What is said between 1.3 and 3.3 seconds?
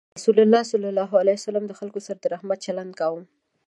وسلم د خلکو سره د رحمت چلند کاوه.